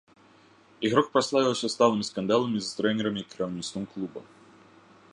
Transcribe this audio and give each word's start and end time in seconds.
Ігрок 0.87 1.07
праславіўся 1.17 1.67
сталымі 1.75 2.09
скандаламі 2.09 2.59
з 2.69 2.75
трэнерамі 2.81 3.21
і 3.25 3.29
кіраўніцтвам 3.35 3.83
клуба. 3.93 4.19